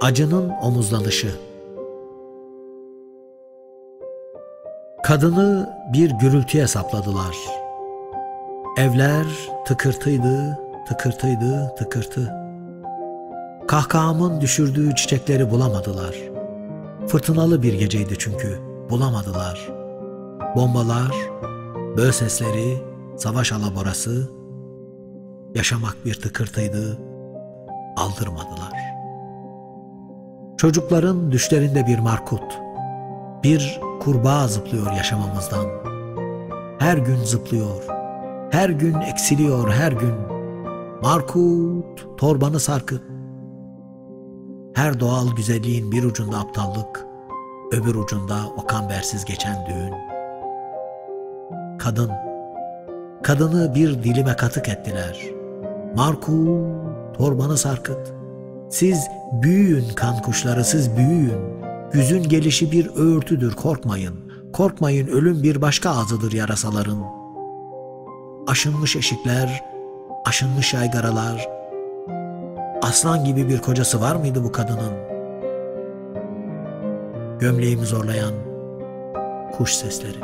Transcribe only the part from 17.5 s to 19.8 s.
bir geceydi çünkü, bulamadılar.